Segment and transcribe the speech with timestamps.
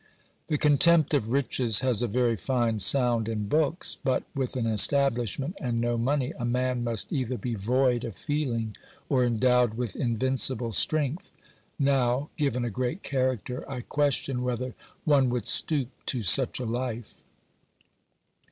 [0.47, 5.55] The contempt of riches has a very fine sound in books, but with an establishment
[5.61, 8.75] and no money, a man must either be void of feeling
[9.09, 11.29] or endowed with invincible strength;
[11.77, 14.73] now, given a great character, I question whether
[15.05, 17.21] one would stoop to such a life.